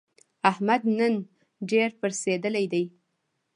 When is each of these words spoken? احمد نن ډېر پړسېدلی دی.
احمد 0.51 0.81
نن 0.97 1.13
ډېر 1.69 1.89
پړسېدلی 1.99 2.65
دی. 2.73 2.83